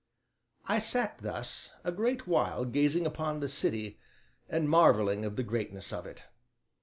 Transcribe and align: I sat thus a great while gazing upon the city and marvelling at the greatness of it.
I 0.65 0.79
sat 0.79 1.19
thus 1.19 1.73
a 1.83 1.91
great 1.91 2.25
while 2.25 2.65
gazing 2.65 3.05
upon 3.05 3.39
the 3.39 3.47
city 3.47 3.99
and 4.49 4.67
marvelling 4.67 5.23
at 5.23 5.35
the 5.35 5.43
greatness 5.43 5.93
of 5.93 6.07
it. 6.07 6.23